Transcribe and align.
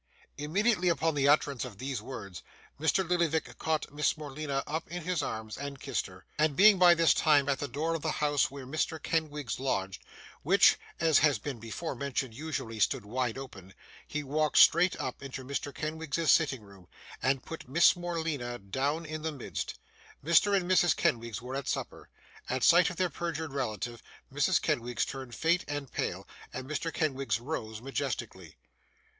Immediately 0.39 0.89
upon 0.89 1.13
the 1.13 1.27
utterance 1.27 1.63
of 1.63 1.77
these 1.77 2.01
words, 2.01 2.41
Mr. 2.79 3.07
Lillyvick 3.07 3.59
caught 3.59 3.93
Miss 3.93 4.17
Morleena 4.17 4.63
up 4.65 4.87
in 4.87 5.03
his 5.03 5.21
arms, 5.21 5.57
and 5.59 5.79
kissed 5.79 6.07
her; 6.07 6.25
and, 6.39 6.55
being 6.55 6.79
by 6.79 6.95
this 6.95 7.13
time 7.13 7.47
at 7.47 7.59
the 7.59 7.67
door 7.67 7.93
of 7.93 8.01
the 8.01 8.13
house 8.13 8.49
where 8.49 8.65
Mr. 8.65 8.99
Kenwigs 8.99 9.59
lodged 9.59 10.01
(which, 10.41 10.79
as 10.99 11.19
has 11.19 11.37
been 11.37 11.59
before 11.59 11.93
mentioned, 11.93 12.33
usually 12.33 12.79
stood 12.79 13.05
wide 13.05 13.37
open), 13.37 13.75
he 14.07 14.23
walked 14.23 14.57
straight 14.57 14.99
up 14.99 15.21
into 15.21 15.43
Mr 15.43 15.71
Kenwigs's 15.71 16.31
sitting 16.31 16.63
room, 16.63 16.87
and 17.21 17.43
put 17.45 17.69
Miss 17.69 17.95
Morleena 17.95 18.57
down 18.57 19.05
in 19.05 19.21
the 19.21 19.31
midst. 19.31 19.77
Mr. 20.25 20.57
and 20.57 20.65
Mrs. 20.67 20.95
Kenwigs 20.95 21.43
were 21.43 21.53
at 21.53 21.67
supper. 21.67 22.09
At 22.49 22.63
sight 22.63 22.89
of 22.89 22.95
their 22.95 23.11
perjured 23.11 23.53
relative, 23.53 24.01
Mrs 24.33 24.59
Kenwigs 24.63 25.05
turned 25.05 25.35
faint 25.35 25.63
and 25.67 25.91
pale, 25.91 26.27
and 26.51 26.67
Mr. 26.67 26.91
Kenwigs 26.91 27.39
rose 27.39 27.83
majestically. 27.83 28.55